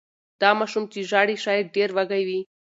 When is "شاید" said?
1.45-1.73